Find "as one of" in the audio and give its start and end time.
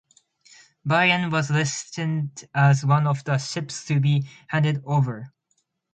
2.55-3.23